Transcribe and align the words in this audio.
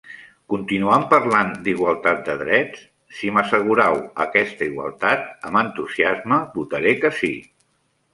Continuam 0.51 1.03
parlant 1.09 1.49
d'igualtat 1.65 2.23
de 2.29 2.37
drets? 2.39 2.81
Si 3.17 3.29
m'assegurau 3.35 3.99
aquesta 4.25 4.69
igualtat, 4.69 5.29
amb 5.51 5.61
entusiasme 5.61 6.41
votaré 6.57 6.95
que 7.05 7.13
sí. 7.21 7.31